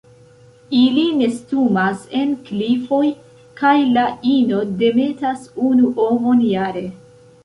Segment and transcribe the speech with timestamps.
[0.75, 3.03] Ili nestumas en klifoj
[3.61, 6.83] kaj la ino demetas unu ovon jare.